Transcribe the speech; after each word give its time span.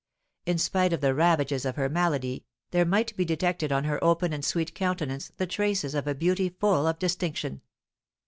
In 0.47 0.57
spite 0.57 0.93
of 0.93 1.01
the 1.01 1.13
ravages 1.13 1.63
of 1.63 1.75
her 1.75 1.87
malady, 1.87 2.43
there 2.71 2.85
might 2.85 3.15
be 3.15 3.23
detected 3.23 3.71
on 3.71 3.83
her 3.83 4.03
open 4.03 4.33
and 4.33 4.43
sweet 4.43 4.73
countenance 4.73 5.31
the 5.37 5.45
traces 5.45 5.93
of 5.93 6.07
a 6.07 6.15
beauty 6.15 6.49
full 6.49 6.87
of 6.87 6.97
distinction. 6.97 7.61